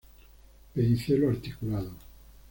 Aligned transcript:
Pedicelo 0.73 1.29
articulado. 1.29 1.91